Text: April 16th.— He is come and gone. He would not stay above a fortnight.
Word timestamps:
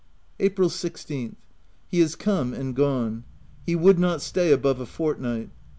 April 0.39 0.69
16th.— 0.69 1.35
He 1.91 1.99
is 1.99 2.15
come 2.15 2.55
and 2.55 2.75
gone. 2.75 3.23
He 3.67 3.75
would 3.75 3.99
not 3.99 4.23
stay 4.23 4.51
above 4.51 4.79
a 4.79 4.87
fortnight. 4.87 5.51